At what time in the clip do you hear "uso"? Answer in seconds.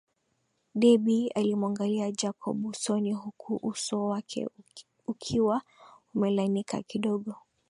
3.63-4.05